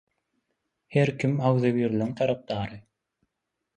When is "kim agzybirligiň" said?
1.23-2.17